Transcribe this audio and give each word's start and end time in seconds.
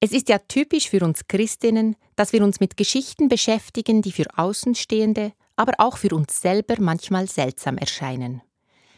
Es 0.00 0.12
ist 0.12 0.28
ja 0.28 0.38
typisch 0.38 0.88
für 0.88 1.04
uns 1.04 1.26
Christinnen, 1.26 1.96
dass 2.14 2.32
wir 2.32 2.44
uns 2.44 2.60
mit 2.60 2.76
Geschichten 2.76 3.28
beschäftigen, 3.28 4.00
die 4.00 4.12
für 4.12 4.26
Außenstehende, 4.36 5.32
aber 5.56 5.72
auch 5.78 5.96
für 5.96 6.14
uns 6.14 6.40
selber 6.40 6.76
manchmal 6.78 7.26
seltsam 7.28 7.78
erscheinen. 7.78 8.40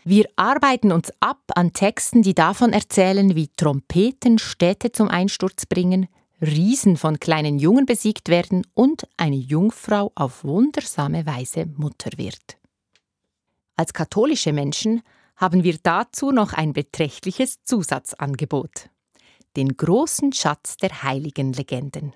Wir 0.04 0.26
arbeiten 0.36 0.92
uns 0.92 1.10
ab 1.20 1.40
an 1.54 1.72
Texten, 1.72 2.22
die 2.22 2.34
davon 2.34 2.72
erzählen, 2.72 3.34
wie 3.34 3.48
Trompeten 3.48 4.38
Städte 4.38 4.92
zum 4.92 5.08
Einsturz 5.08 5.64
bringen, 5.66 6.08
Riesen 6.42 6.96
von 6.96 7.18
kleinen 7.18 7.58
Jungen 7.58 7.86
besiegt 7.86 8.28
werden 8.28 8.66
und 8.74 9.06
eine 9.16 9.36
Jungfrau 9.36 10.12
auf 10.14 10.44
wundersame 10.44 11.24
Weise 11.26 11.66
Mutter 11.66 12.10
wird. 12.16 12.58
Als 13.76 13.92
katholische 13.92 14.52
Menschen 14.52 15.02
haben 15.36 15.64
wir 15.64 15.78
dazu 15.82 16.30
noch 16.30 16.52
ein 16.52 16.72
beträchtliches 16.74 17.62
Zusatzangebot 17.64 18.90
den 19.56 19.76
großen 19.76 20.32
Schatz 20.32 20.76
der 20.76 21.02
heiligen 21.02 21.52
Legenden. 21.52 22.14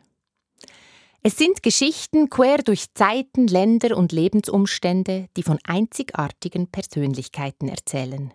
Es 1.23 1.39
sind 1.39 1.63
Geschichten 1.63 2.29
quer 2.29 2.59
durch 2.59 2.93
Zeiten, 2.93 3.47
Länder 3.47 3.97
und 3.97 4.13
Lebensumstände, 4.13 5.29
die 5.37 5.43
von 5.43 5.59
einzigartigen 5.65 6.69
Persönlichkeiten 6.69 7.69
erzählen. 7.69 8.35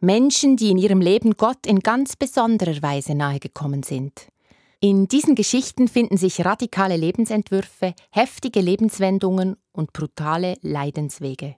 Menschen, 0.00 0.56
die 0.56 0.70
in 0.70 0.78
ihrem 0.78 1.00
Leben 1.00 1.36
Gott 1.38 1.66
in 1.66 1.80
ganz 1.80 2.16
besonderer 2.16 2.82
Weise 2.82 3.14
nahegekommen 3.14 3.82
sind. 3.82 4.28
In 4.80 5.08
diesen 5.08 5.34
Geschichten 5.34 5.88
finden 5.88 6.16
sich 6.16 6.44
radikale 6.44 6.96
Lebensentwürfe, 6.96 7.94
heftige 8.10 8.60
Lebenswendungen 8.60 9.56
und 9.72 9.92
brutale 9.92 10.56
Leidenswege. 10.62 11.56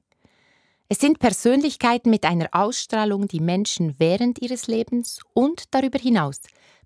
Es 0.88 0.98
sind 0.98 1.20
Persönlichkeiten 1.20 2.10
mit 2.10 2.24
einer 2.24 2.48
Ausstrahlung, 2.52 3.26
die 3.26 3.40
Menschen 3.40 3.94
während 3.98 4.42
ihres 4.42 4.66
Lebens 4.66 5.20
und 5.34 5.64
darüber 5.72 5.98
hinaus 5.98 6.40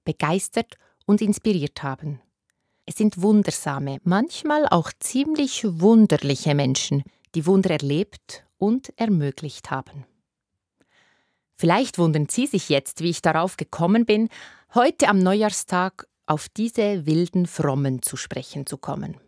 begeistert 0.06 0.76
und 1.04 1.20
inspiriert 1.20 1.82
haben. 1.82 2.22
Es 2.86 2.96
sind 2.96 3.20
wundersame, 3.20 3.98
manchmal 4.04 4.66
auch 4.68 4.90
ziemlich 4.98 5.64
wunderliche 5.64 6.54
Menschen, 6.54 7.02
die 7.34 7.44
Wunder 7.44 7.70
erlebt 7.70 8.46
und 8.56 8.98
ermöglicht 8.98 9.70
haben. 9.70 10.06
Vielleicht 11.56 11.98
wundern 11.98 12.28
Sie 12.30 12.46
sich 12.46 12.68
jetzt, 12.68 13.02
wie 13.02 13.10
ich 13.10 13.22
darauf 13.22 13.56
gekommen 13.56 14.06
bin, 14.06 14.28
heute 14.74 15.08
am 15.08 15.18
Neujahrstag 15.18 16.06
auf 16.26 16.48
diese 16.48 17.06
wilden 17.06 17.46
Frommen 17.46 18.02
zu 18.02 18.16
sprechen 18.16 18.66
zu 18.66 18.78
kommen. 18.78 19.18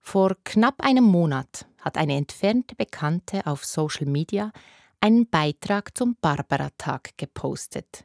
Vor 0.00 0.36
knapp 0.44 0.82
einem 0.82 1.04
Monat 1.04 1.66
hat 1.80 1.96
eine 1.96 2.16
entfernte 2.16 2.74
Bekannte 2.74 3.46
auf 3.46 3.64
Social 3.64 4.06
Media 4.06 4.52
einen 5.00 5.28
Beitrag 5.28 5.96
zum 5.96 6.16
Barbara-Tag 6.20 7.16
gepostet. 7.16 8.04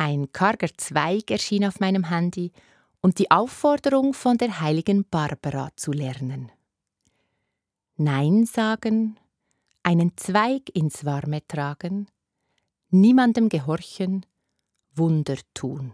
Ein 0.00 0.32
karger 0.32 0.70
Zweig 0.78 1.30
erschien 1.30 1.62
auf 1.66 1.78
meinem 1.78 2.08
Handy 2.08 2.52
und 3.02 3.18
die 3.18 3.30
Aufforderung 3.30 4.14
von 4.14 4.38
der 4.38 4.58
heiligen 4.62 5.04
Barbara 5.04 5.68
zu 5.76 5.92
lernen. 5.92 6.50
Nein 7.98 8.46
sagen, 8.46 9.18
einen 9.82 10.16
Zweig 10.16 10.74
ins 10.74 11.04
Warme 11.04 11.46
tragen, 11.46 12.06
niemandem 12.88 13.50
gehorchen, 13.50 14.24
Wunder 14.94 15.36
tun. 15.52 15.92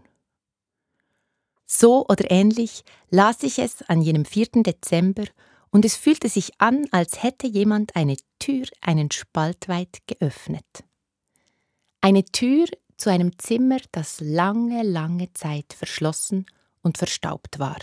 So 1.65 2.05
oder 2.07 2.31
ähnlich 2.31 2.85
las 3.09 3.43
ich 3.43 3.59
es 3.59 3.81
an 3.89 4.01
jenem 4.01 4.23
4. 4.23 4.63
Dezember 4.63 5.25
und 5.69 5.83
es 5.83 5.97
fühlte 5.97 6.29
sich 6.29 6.61
an, 6.61 6.85
als 6.91 7.23
hätte 7.23 7.45
jemand 7.45 7.97
eine 7.97 8.15
Tür 8.39 8.67
einen 8.79 9.11
Spalt 9.11 9.67
weit 9.67 9.97
geöffnet. 10.07 10.85
Eine 11.99 12.23
Tür 12.23 12.67
zu 12.97 13.09
einem 13.09 13.37
Zimmer, 13.37 13.77
das 13.91 14.19
lange, 14.19 14.83
lange 14.83 15.31
Zeit 15.33 15.73
verschlossen 15.73 16.45
und 16.81 16.97
verstaubt 16.97 17.59
war. 17.59 17.77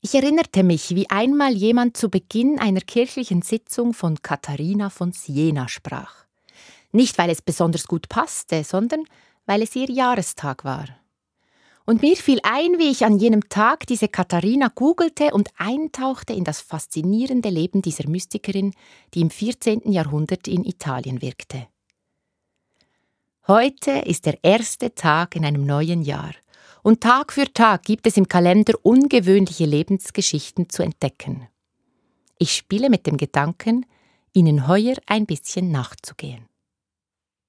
Ich 0.00 0.14
erinnerte 0.14 0.62
mich, 0.62 0.94
wie 0.94 1.10
einmal 1.10 1.52
jemand 1.52 1.96
zu 1.96 2.10
Beginn 2.10 2.58
einer 2.60 2.80
kirchlichen 2.80 3.42
Sitzung 3.42 3.92
von 3.92 4.22
Katharina 4.22 4.90
von 4.90 5.12
Siena 5.12 5.68
sprach. 5.68 6.26
Nicht, 6.92 7.18
weil 7.18 7.30
es 7.30 7.42
besonders 7.42 7.88
gut 7.88 8.08
passte, 8.08 8.62
sondern 8.62 9.04
weil 9.46 9.62
es 9.62 9.74
ihr 9.74 9.90
Jahrestag 9.90 10.64
war. 10.64 10.86
Und 11.86 12.02
mir 12.02 12.16
fiel 12.16 12.40
ein, 12.42 12.78
wie 12.78 12.90
ich 12.90 13.04
an 13.04 13.18
jenem 13.18 13.48
Tag 13.48 13.86
diese 13.86 14.08
Katharina 14.08 14.72
googelte 14.74 15.32
und 15.32 15.50
eintauchte 15.56 16.32
in 16.32 16.42
das 16.42 16.60
faszinierende 16.60 17.48
Leben 17.48 17.80
dieser 17.80 18.08
Mystikerin, 18.08 18.74
die 19.14 19.20
im 19.20 19.30
14. 19.30 19.92
Jahrhundert 19.92 20.48
in 20.48 20.64
Italien 20.64 21.22
wirkte. 21.22 21.68
Heute 23.48 23.92
ist 23.92 24.26
der 24.26 24.42
erste 24.42 24.92
Tag 24.96 25.36
in 25.36 25.44
einem 25.44 25.64
neuen 25.64 26.02
Jahr 26.02 26.32
und 26.82 27.00
Tag 27.00 27.32
für 27.32 27.44
Tag 27.52 27.84
gibt 27.84 28.04
es 28.08 28.16
im 28.16 28.26
Kalender 28.26 28.74
ungewöhnliche 28.82 29.66
Lebensgeschichten 29.66 30.68
zu 30.68 30.82
entdecken. 30.82 31.46
Ich 32.38 32.56
spiele 32.56 32.90
mit 32.90 33.06
dem 33.06 33.16
Gedanken, 33.16 33.86
Ihnen 34.32 34.66
heuer 34.66 34.96
ein 35.06 35.26
bisschen 35.26 35.70
nachzugehen. 35.70 36.46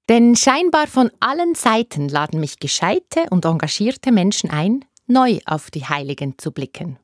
Denn 0.08 0.35
scheinbar 0.35 0.85
von 0.85 1.09
allen 1.19 1.56
Seiten 1.56 2.09
laden 2.09 2.40
mich 2.41 2.59
gescheite 2.59 3.25
und 3.31 3.46
engagierte 3.46 4.12
Menschen 4.12 4.52
ein, 4.52 4.85
neu 5.08 5.40
auf 5.47 5.72
die 5.72 5.85
Heiligen 5.85 6.38
zu 6.38 6.52
blicken. 6.52 7.00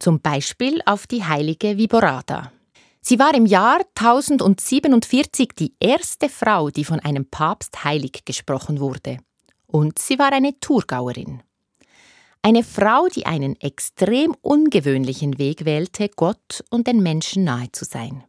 Zum 0.00 0.20
Beispiel 0.20 0.82
auf 0.84 1.06
die 1.06 1.24
heilige 1.24 1.78
Viborada. 1.78 2.50
Sie 3.00 3.18
war 3.18 3.34
im 3.34 3.46
Jahr 3.46 3.80
1047 3.94 5.50
die 5.58 5.74
erste 5.80 6.28
Frau, 6.28 6.70
die 6.70 6.84
von 6.84 7.00
einem 7.00 7.26
Papst 7.26 7.84
heilig 7.84 8.24
gesprochen 8.24 8.80
wurde. 8.80 9.18
Und 9.66 9.98
sie 9.98 10.18
war 10.18 10.32
eine 10.32 10.58
Thurgauerin. 10.60 11.42
Eine 12.42 12.62
Frau, 12.62 13.08
die 13.08 13.26
einen 13.26 13.60
extrem 13.60 14.34
ungewöhnlichen 14.42 15.38
Weg 15.38 15.64
wählte, 15.64 16.08
Gott 16.08 16.64
und 16.70 16.86
den 16.86 17.02
Menschen 17.02 17.44
nahe 17.44 17.70
zu 17.72 17.84
sein. 17.84 18.24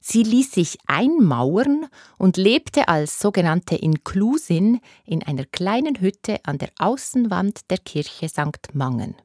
Sie 0.00 0.22
ließ 0.22 0.52
sich 0.52 0.78
einmauern 0.86 1.88
und 2.16 2.36
lebte 2.36 2.88
als 2.88 3.18
sogenannte 3.18 3.74
Inklusin 3.74 4.80
in 5.04 5.22
einer 5.22 5.44
kleinen 5.44 6.00
Hütte 6.00 6.38
an 6.44 6.58
der 6.58 6.70
Außenwand 6.78 7.70
der 7.70 7.78
Kirche 7.78 8.28
St. 8.28 8.72
Mangen. 8.72 9.16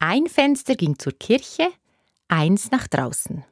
Ein 0.00 0.26
Fenster 0.26 0.74
ging 0.74 0.98
zur 0.98 1.12
Kirche, 1.12 1.68
eins 2.28 2.70
nach 2.70 2.88
draußen. 2.88 3.44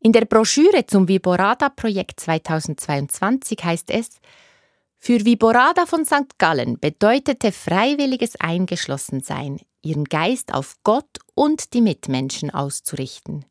In 0.00 0.12
der 0.12 0.26
Broschüre 0.26 0.86
zum 0.86 1.08
Viborada-Projekt 1.08 2.20
2022 2.20 3.58
heißt 3.64 3.90
es, 3.90 4.20
für 4.96 5.24
Viborada 5.24 5.86
von 5.86 6.04
St. 6.04 6.38
Gallen 6.38 6.78
bedeutete 6.78 7.52
freiwilliges 7.52 8.36
Eingeschlossensein, 8.40 9.60
ihren 9.82 10.04
Geist 10.04 10.54
auf 10.54 10.76
Gott 10.84 11.18
und 11.34 11.72
die 11.72 11.80
Mitmenschen 11.80 12.50
auszurichten. 12.50 13.44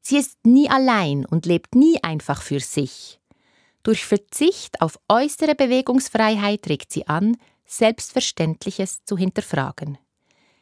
Sie 0.00 0.18
ist 0.18 0.44
nie 0.44 0.68
allein 0.68 1.24
und 1.24 1.46
lebt 1.46 1.74
nie 1.74 2.02
einfach 2.02 2.42
für 2.42 2.60
sich. 2.60 3.20
Durch 3.82 4.04
Verzicht 4.04 4.80
auf 4.80 4.98
äußere 5.08 5.54
Bewegungsfreiheit 5.54 6.68
regt 6.68 6.92
sie 6.92 7.06
an, 7.06 7.36
Selbstverständliches 7.64 9.04
zu 9.04 9.16
hinterfragen. 9.16 9.98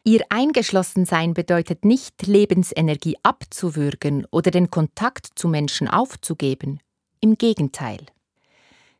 Ihr 0.02 0.24
Eingeschlossensein 0.30 1.34
bedeutet 1.34 1.84
nicht, 1.84 2.26
Lebensenergie 2.26 3.16
abzuwürgen 3.22 4.26
oder 4.30 4.50
den 4.50 4.70
Kontakt 4.70 5.28
zu 5.34 5.46
Menschen 5.46 5.88
aufzugeben. 5.88 6.80
Im 7.20 7.36
Gegenteil. 7.36 8.06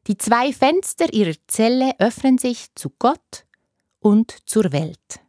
Die 0.06 0.18
zwei 0.18 0.52
Fenster 0.52 1.12
ihrer 1.12 1.34
Zelle 1.46 1.92
öffnen 1.98 2.36
sich 2.36 2.66
zu 2.74 2.90
Gott 2.98 3.46
und 4.00 4.30
zur 4.46 4.72
Welt. 4.72 5.20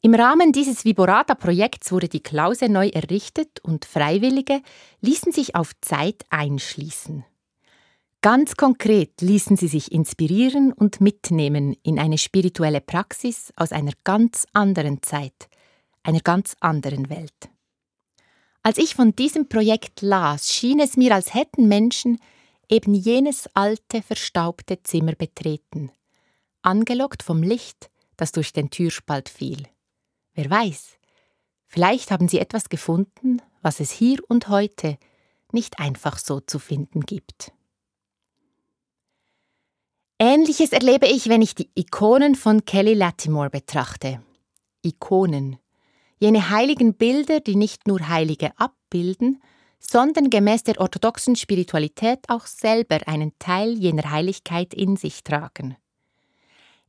Im 0.00 0.14
Rahmen 0.14 0.50
dieses 0.50 0.84
Viborata-Projekts 0.84 1.92
wurde 1.92 2.08
die 2.08 2.22
Klause 2.22 2.68
neu 2.68 2.88
errichtet 2.88 3.60
und 3.62 3.84
Freiwillige 3.84 4.62
ließen 5.00 5.32
sich 5.32 5.54
auf 5.54 5.72
Zeit 5.80 6.24
einschließen. 6.30 7.24
Ganz 8.22 8.54
konkret 8.54 9.20
ließen 9.20 9.56
sie 9.56 9.66
sich 9.66 9.90
inspirieren 9.90 10.72
und 10.72 11.00
mitnehmen 11.00 11.74
in 11.82 11.98
eine 11.98 12.18
spirituelle 12.18 12.80
Praxis 12.80 13.52
aus 13.56 13.72
einer 13.72 13.90
ganz 14.04 14.46
anderen 14.52 15.02
Zeit, 15.02 15.48
einer 16.04 16.20
ganz 16.20 16.54
anderen 16.60 17.10
Welt. 17.10 17.50
Als 18.62 18.78
ich 18.78 18.94
von 18.94 19.16
diesem 19.16 19.48
Projekt 19.48 20.02
las, 20.02 20.52
schien 20.52 20.78
es 20.78 20.96
mir, 20.96 21.12
als 21.12 21.34
hätten 21.34 21.66
Menschen 21.66 22.20
eben 22.68 22.94
jenes 22.94 23.48
alte, 23.54 24.02
verstaubte 24.02 24.80
Zimmer 24.84 25.16
betreten, 25.16 25.90
angelockt 26.62 27.24
vom 27.24 27.42
Licht, 27.42 27.90
das 28.16 28.30
durch 28.30 28.52
den 28.52 28.70
Türspalt 28.70 29.30
fiel. 29.30 29.66
Wer 30.34 30.48
weiß, 30.48 30.96
vielleicht 31.66 32.12
haben 32.12 32.28
Sie 32.28 32.38
etwas 32.38 32.68
gefunden, 32.68 33.42
was 33.62 33.80
es 33.80 33.90
hier 33.90 34.20
und 34.28 34.46
heute 34.46 34.96
nicht 35.50 35.80
einfach 35.80 36.18
so 36.18 36.38
zu 36.38 36.60
finden 36.60 37.00
gibt. 37.00 37.52
Ähnliches 40.24 40.70
erlebe 40.70 41.08
ich, 41.08 41.28
wenn 41.28 41.42
ich 41.42 41.56
die 41.56 41.68
Ikonen 41.74 42.36
von 42.36 42.64
Kelly 42.64 42.94
Latimore 42.94 43.50
betrachte. 43.50 44.22
Ikonen. 44.80 45.56
Jene 46.20 46.48
heiligen 46.48 46.94
Bilder, 46.94 47.40
die 47.40 47.56
nicht 47.56 47.88
nur 47.88 48.08
Heilige 48.08 48.52
abbilden, 48.56 49.42
sondern 49.80 50.30
gemäß 50.30 50.62
der 50.62 50.80
orthodoxen 50.80 51.34
Spiritualität 51.34 52.20
auch 52.28 52.46
selber 52.46 53.00
einen 53.06 53.32
Teil 53.40 53.72
jener 53.72 54.12
Heiligkeit 54.12 54.74
in 54.74 54.96
sich 54.96 55.24
tragen. 55.24 55.76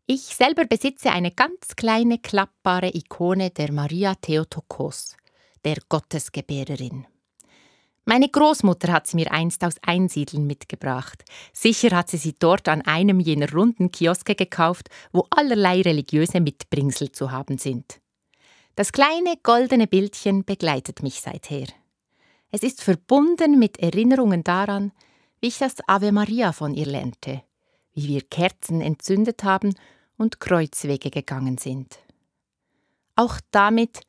Ich 0.06 0.22
selber 0.36 0.66
besitze 0.66 1.10
eine 1.10 1.32
ganz 1.32 1.76
kleine 1.76 2.20
klappbare 2.20 2.92
Ikone 2.94 3.50
der 3.50 3.72
Maria 3.72 4.14
Theotokos, 4.14 5.18
der 5.66 5.78
Gottesgebärerin. 5.90 7.08
Meine 8.06 8.28
Großmutter 8.28 8.92
hat 8.92 9.08
sie 9.08 9.16
mir 9.16 9.32
einst 9.32 9.64
aus 9.64 9.76
Einsiedeln 9.82 10.46
mitgebracht. 10.46 11.24
Sicher 11.54 11.96
hat 11.96 12.10
sie 12.10 12.18
sie 12.18 12.36
dort 12.38 12.68
an 12.68 12.82
einem 12.82 13.22
jener 13.22 13.50
runden 13.52 13.92
Kioske 13.92 14.36
gekauft, 14.36 14.90
wo 15.14 15.26
allerlei 15.30 15.82
religiöse 15.82 16.42
Mitbringsel 16.42 17.14
zu 17.14 17.32
haben 17.32 17.58
sind. 17.58 18.02
Das 18.76 18.92
kleine 18.92 19.36
goldene 19.42 19.88
Bildchen 19.88 20.44
begleitet 20.44 21.02
mich 21.02 21.22
seither. 21.22 21.68
Es 22.52 22.62
ist 22.62 22.82
verbunden 22.84 23.58
mit 23.58 23.80
Erinnerungen 23.80 24.44
daran, 24.44 24.92
wie 25.40 25.48
ich 25.48 25.60
das 25.60 25.76
Ave 25.88 26.12
Maria 26.12 26.52
von 26.52 26.74
ihr 26.74 26.86
lernte, 26.86 27.42
wie 27.94 28.10
wir 28.10 28.22
Kerzen 28.22 28.82
entzündet 28.82 29.46
haben 29.46 29.76
und 30.18 30.42
Kreuzwege 30.42 31.10
gegangen 31.10 31.58
sind. 31.58 32.00
Auch 33.16 33.40
damit, 33.52 34.02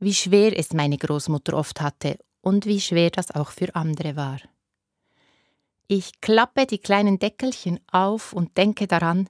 wie 0.00 0.14
schwer 0.14 0.56
es 0.58 0.74
meine 0.74 0.98
Großmutter 0.98 1.56
oft 1.56 1.80
hatte 1.80 2.18
und 2.40 2.66
wie 2.66 2.80
schwer 2.80 3.10
das 3.10 3.30
auch 3.30 3.50
für 3.50 3.74
andere 3.74 4.16
war. 4.16 4.38
Ich 5.86 6.20
klappe 6.20 6.66
die 6.66 6.78
kleinen 6.78 7.18
Deckelchen 7.18 7.80
auf 7.90 8.32
und 8.32 8.56
denke 8.56 8.86
daran, 8.86 9.28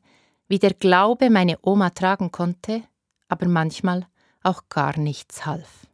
wie 0.49 0.59
der 0.59 0.75
Glaube 0.75 1.31
meine 1.31 1.59
Oma 1.63 1.91
tragen 1.91 2.33
konnte, 2.33 2.83
aber 3.29 3.47
manchmal 3.47 4.07
auch 4.43 4.69
gar 4.69 4.99
nichts 4.99 5.47
half. 5.47 5.87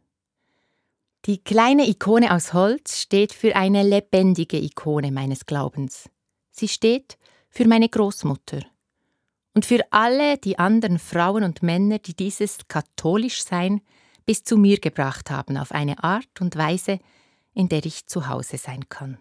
Die 1.25 1.43
kleine 1.43 1.87
Ikone 1.87 2.33
aus 2.33 2.53
Holz 2.53 2.99
steht 3.01 3.33
für 3.33 3.55
eine 3.55 3.83
lebendige 3.83 4.57
Ikone 4.57 5.11
meines 5.11 5.45
Glaubens. 5.45 6.09
Sie 6.51 6.67
steht 6.67 7.17
für 7.49 7.67
meine 7.67 7.89
Großmutter 7.89 8.59
und 9.53 9.65
für 9.65 9.81
alle 9.91 10.37
die 10.37 10.59
anderen 10.59 10.99
Frauen 10.99 11.43
und 11.43 11.63
Männer, 11.63 11.99
die 11.99 12.15
dieses 12.15 12.67
katholisch 12.67 13.43
sein 13.43 13.81
bis 14.25 14.43
zu 14.43 14.57
mir 14.57 14.79
gebracht 14.79 15.29
haben 15.31 15.57
auf 15.57 15.71
eine 15.71 16.03
Art 16.03 16.41
und 16.41 16.55
Weise, 16.55 16.99
in 17.53 17.69
der 17.69 17.85
ich 17.85 18.07
zu 18.07 18.27
Hause 18.27 18.57
sein 18.57 18.89
kann. 18.89 19.17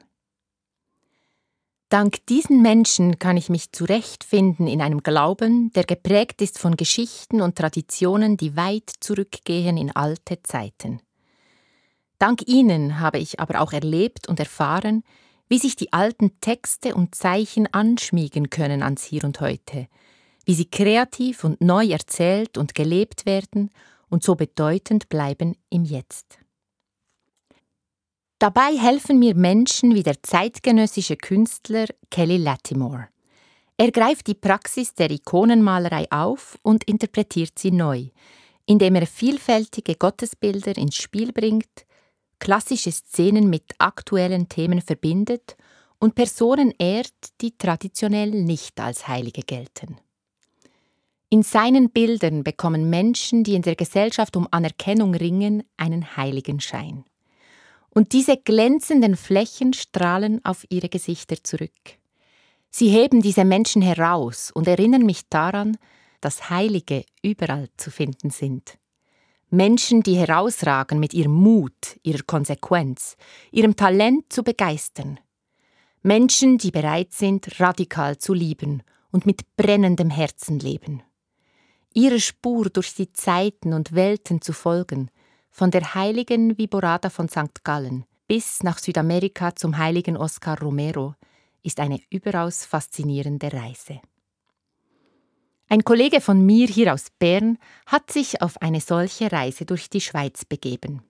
Dank 1.91 2.27
diesen 2.27 2.61
Menschen 2.63 3.19
kann 3.19 3.37
ich 3.37 3.49
mich 3.49 3.71
zurechtfinden 3.71 4.67
in 4.67 4.81
einem 4.81 5.03
Glauben, 5.03 5.71
der 5.75 5.85
geprägt 5.85 6.43
ist 6.43 6.59
von 6.59 6.77
Geschichten 6.77 7.41
und 7.41 7.57
Traditionen, 7.57 8.37
die 8.37 8.57
weit 8.57 8.91
zurückgehen 8.99 9.77
in 9.77 9.95
alte 9.95 10.43
Zeiten. 10.43 11.01
Dank 12.19 12.49
ihnen 12.49 13.01
habe 13.01 13.19
ich 13.19 13.39
aber 13.39 13.61
auch 13.61 13.73
erlebt 13.73 14.29
und 14.29 14.41
erfahren, 14.41 15.05
wie 15.49 15.59
sich 15.59 15.77
die 15.77 15.93
alten 15.93 16.41
Texte 16.41 16.95
und 16.95 17.15
Zeichen 17.15 17.73
anschmiegen 17.73 18.51
können 18.51 18.83
ans 18.83 19.05
Hier 19.05 19.25
und 19.25 19.41
heute, 19.41 19.87
wie 20.47 20.55
sie 20.55 20.69
kreativ 20.69 21.45
und 21.45 21.61
neu 21.61 21.87
erzählt 21.89 22.59
und 22.59 22.75
gelebt 22.75 23.27
werden 23.27 23.71
und 24.11 24.23
so 24.23 24.35
bedeutend 24.35 25.09
bleiben 25.09 25.57
im 25.71 25.85
Jetzt. 25.85 26.39
Dabei 28.39 28.77
helfen 28.77 29.19
mir 29.19 29.35
Menschen 29.35 29.95
wie 29.95 30.03
der 30.03 30.23
zeitgenössische 30.23 31.17
Künstler 31.17 31.87
Kelly 32.11 32.37
Latimore. 32.37 33.09
Er 33.77 33.91
greift 33.91 34.27
die 34.27 34.35
Praxis 34.35 34.95
der 34.95 35.11
Ikonenmalerei 35.11 36.07
auf 36.11 36.59
und 36.63 36.85
interpretiert 36.85 37.59
sie 37.59 37.71
neu, 37.71 38.09
indem 38.67 38.95
er 38.97 39.07
vielfältige 39.07 39.97
Gottesbilder 39.97 40.77
ins 40.77 40.97
Spiel 40.97 41.33
bringt, 41.33 41.87
klassische 42.39 42.93
Szenen 42.93 43.51
mit 43.51 43.73
aktuellen 43.79 44.49
Themen 44.49 44.81
verbindet 44.81 45.57
und 45.99 46.15
Personen 46.15 46.73
ehrt, 46.79 47.41
die 47.41 47.57
traditionell 47.57 48.31
nicht 48.31 48.79
als 48.79 49.09
Heilige 49.09 49.43
gelten. 49.43 49.97
In 51.31 51.43
seinen 51.43 51.91
Bildern 51.91 52.45
bekommen 52.45 52.91
Menschen, 52.91 53.45
die 53.45 53.55
in 53.55 53.63
der 53.63 53.77
Gesellschaft 53.77 54.37
um 54.37 54.47
Anerkennung 54.51 55.15
ringen, 55.15 55.65
einen 55.77 56.17
Heiligenschein 56.17 57.05
und 57.95 58.13
diese 58.13 58.37
glänzenden 58.37 59.17
Flächen 59.17 59.73
strahlen 59.73 60.45
auf 60.45 60.67
ihre 60.69 60.89
Gesichter 60.89 61.43
zurück. 61.43 61.71
Sie 62.71 62.89
heben 62.89 63.23
diese 63.23 63.45
Menschen 63.45 63.83
heraus 63.83 64.51
und 64.51 64.67
erinnern 64.67 65.07
mich 65.07 65.29
daran, 65.29 65.79
dass 66.21 66.51
Heilige 66.51 67.05
überall 67.23 67.69
zu 67.77 67.91
finden 67.91 68.31
sind. 68.31 68.79
Menschen, 69.49 70.03
die 70.03 70.17
herausragen 70.17 70.99
mit 70.99 71.15
ihrem 71.15 71.33
Mut, 71.33 72.01
ihrer 72.03 72.25
Konsequenz, 72.27 73.17
ihrem 73.53 73.77
Talent 73.77 74.33
zu 74.33 74.43
begeistern. 74.43 75.21
Menschen, 76.03 76.59
die 76.59 76.73
bereit 76.73 77.13
sind, 77.13 77.61
radikal 77.61 78.19
zu 78.19 78.35
lieben 78.35 78.83
und 79.13 79.27
mit 79.27 79.43
brennendem 79.57 80.11
Herzen 80.11 80.59
leben. 80.59 81.05
Ihre 81.97 82.19
Spur 82.19 82.71
durch 82.71 82.95
die 82.95 83.13
Zeiten 83.13 83.73
und 83.73 83.95
Welten 83.95 84.41
zu 84.43 84.53
folgen, 84.53 85.11
von 85.51 85.71
der 85.71 85.95
heiligen 85.95 86.59
Viborada 86.59 87.09
von 87.09 87.29
St. 87.29 87.63
Gallen 87.63 88.05
bis 88.27 88.65
nach 88.65 88.79
Südamerika 88.79 89.55
zum 89.55 89.79
heiligen 89.79 90.17
Oscar 90.17 90.59
Romero 90.61 91.15
ist 91.63 91.79
eine 91.79 92.01
überaus 92.11 92.65
faszinierende 92.65 93.53
Reise. 93.53 94.01
Ein 95.69 95.85
Kollege 95.85 96.21
von 96.21 96.45
mir 96.45 96.67
hier 96.67 96.93
aus 96.93 97.07
Bern 97.19 97.59
hat 97.87 98.11
sich 98.11 98.43
auf 98.43 98.61
eine 98.61 98.81
solche 98.81 99.31
Reise 99.31 99.65
durch 99.65 99.89
die 99.89 100.01
Schweiz 100.01 100.45
begeben. 100.45 101.03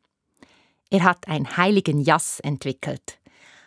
Er 0.91 1.05
hat 1.05 1.29
ein 1.29 1.57
heiligen 1.57 2.01
Jass 2.01 2.41
entwickelt. 2.41 3.19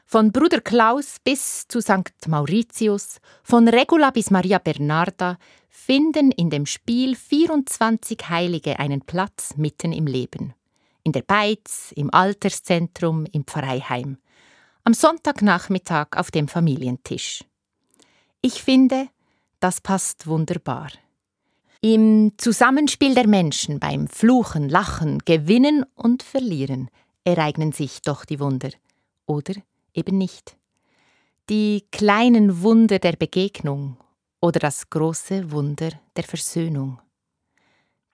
Von 0.09 0.31
Bruder 0.31 0.61
Klaus 0.61 1.17
bis 1.21 1.67
zu 1.67 1.81
St. 1.81 2.27
Mauritius, 2.27 3.19
von 3.43 3.67
Regula 3.67 4.11
bis 4.11 4.31
Maria 4.31 4.57
Bernarda 4.57 5.37
finden 5.67 6.31
in 6.31 6.49
dem 6.49 6.65
Spiel 6.65 7.13
24 7.13 8.17
Heilige 8.29 8.79
einen 8.79 9.01
Platz 9.01 9.57
mitten 9.57 9.91
im 9.91 10.07
Leben 10.07 10.53
in 11.03 11.11
der 11.11 11.23
Beiz, 11.23 11.91
im 11.93 12.13
Alterszentrum, 12.13 13.25
im 13.33 13.43
Pfarreiheim, 13.45 14.17
am 14.85 14.93
Sonntagnachmittag 14.93 16.07
auf 16.15 16.31
dem 16.31 16.47
Familientisch. 16.47 17.43
Ich 18.41 18.63
finde, 18.63 19.09
das 19.59 19.81
passt 19.81 20.25
wunderbar. 20.25 20.87
Im 21.81 22.31
Zusammenspiel 22.37 23.13
der 23.13 23.27
Menschen 23.27 23.81
beim 23.81 24.07
Fluchen, 24.07 24.69
Lachen, 24.69 25.19
Gewinnen 25.25 25.85
und 25.95 26.23
Verlieren 26.23 26.89
ereignen 27.25 27.73
sich 27.73 28.01
doch 28.01 28.23
die 28.23 28.39
Wunder. 28.39 28.69
Oder 29.25 29.53
eben 29.97 30.17
nicht. 30.17 30.55
Die 31.49 31.85
kleinen 31.91 32.61
Wunder 32.61 32.99
der 32.99 33.13
Begegnung 33.13 33.97
oder 34.39 34.59
das 34.59 34.89
große 34.89 35.51
Wunder 35.51 35.89
der 36.15 36.23
Versöhnung. 36.23 36.99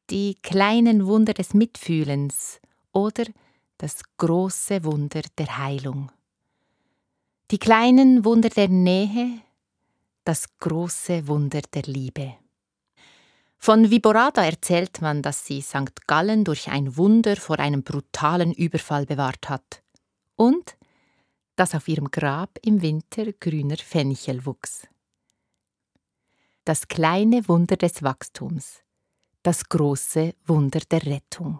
Die 0.10 0.36
kleinen 0.36 1.06
Wunder 1.06 1.34
des 1.34 1.54
Mitfühlens 1.54 2.60
oder 2.92 3.25
das 3.78 4.02
große 4.18 4.84
Wunder 4.84 5.22
der 5.38 5.58
Heilung. 5.58 6.12
Die 7.52 7.58
kleinen 7.60 8.24
Wunder 8.24 8.50
der 8.50 8.70
Nähe, 8.70 9.42
das 10.24 10.46
große 10.60 11.28
Wunder 11.28 11.62
der 11.74 11.84
Liebe. 11.84 12.36
Von 13.58 13.90
Viborada 13.90 14.44
erzählt 14.44 15.02
man, 15.02 15.22
dass 15.22 15.46
sie 15.46 15.62
St. 15.62 16.06
Gallen 16.08 16.44
durch 16.44 16.70
ein 16.70 16.98
Wunder 16.98 17.36
vor 17.36 17.60
einem 17.60 17.84
brutalen 17.84 18.52
Überfall 18.54 19.06
bewahrt 19.06 19.50
hat 19.50 19.82
und 20.36 20.75
dass 21.56 21.76
auf 21.76 21.88
ihrem 21.88 22.10
Grab 22.12 22.58
im 22.64 22.82
Winter 22.82 23.32
grüner 23.34 23.78
Fenchel 23.78 24.46
wuchs. 24.46 24.88
Das 26.66 26.88
kleine 26.88 27.48
Wunder 27.48 27.76
des 27.76 28.04
Wachstums, 28.04 28.82
das 29.44 29.68
große 29.68 30.34
Wunder 30.46 30.80
der 30.80 31.06
Rettung. 31.06 31.60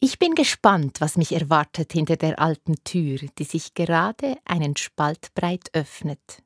Ich 0.00 0.20
bin 0.20 0.36
gespannt, 0.36 1.00
was 1.00 1.16
mich 1.16 1.32
erwartet 1.32 1.92
hinter 1.92 2.16
der 2.16 2.38
alten 2.38 2.76
Tür, 2.84 3.18
die 3.38 3.44
sich 3.44 3.74
gerade 3.74 4.36
einen 4.44 4.76
Spalt 4.76 5.34
breit 5.34 5.70
öffnet. 5.72 6.44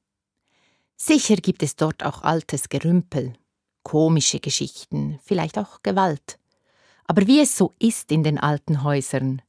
Sicher 0.96 1.36
gibt 1.36 1.62
es 1.62 1.76
dort 1.76 2.02
auch 2.02 2.22
altes 2.22 2.70
Gerümpel, 2.70 3.34
komische 3.82 4.40
Geschichten, 4.40 5.18
vielleicht 5.22 5.58
auch 5.58 5.82
Gewalt. 5.82 6.38
Aber 7.04 7.26
wie 7.26 7.40
es 7.40 7.54
so 7.56 7.74
ist 7.78 8.10
in 8.10 8.22
den 8.22 8.38
alten 8.38 8.84
Häusern, 8.84 9.42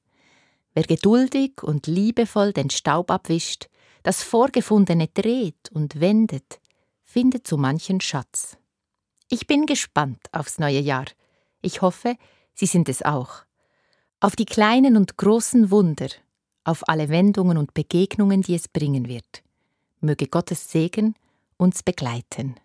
wer 0.74 0.84
geduldig 0.84 1.64
und 1.64 1.88
liebevoll 1.88 2.54
den 2.54 2.70
Staub 2.70 3.12
abwischt, 3.12 3.68
das 4.04 4.24
Vorgefundene 4.24 5.08
dreht 5.08 5.72
und 5.72 6.00
wendet, 6.00 6.60
findet 7.04 7.48
so 7.48 7.58
manchen 7.58 8.02
Schatz. 8.02 8.58
Ich 9.30 9.48
bin 9.48 9.66
gespannt 9.66 10.28
aufs 10.32 10.60
neue 10.60 10.80
Jahr. 10.80 11.06
Ich 11.62 11.82
hoffe, 11.82 12.16
Sie 12.54 12.68
sind 12.68 12.90
es 12.90 13.02
auch 13.02 13.46
auf 14.24 14.38
die 14.38 14.46
kleinen 14.46 14.96
und 14.96 15.18
großen 15.18 15.70
Wunder, 15.70 16.08
auf 16.64 16.88
alle 16.88 17.10
Wendungen 17.10 17.58
und 17.58 17.74
Begegnungen, 17.74 18.42
die 18.42 18.56
es 18.56 18.70
bringen 18.70 19.10
wird. 19.10 19.44
Möge 20.00 20.28
Gottes 20.28 20.72
Segen 20.72 21.16
uns 21.58 21.84
begleiten. 21.84 22.56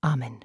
Amen. 0.00 0.42